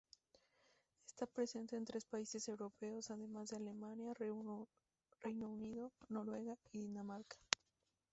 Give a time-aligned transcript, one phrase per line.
[1.05, 7.37] Está presente en tres países europeos, además de Alemania: Reino Unido, Noruega y Dinamarca.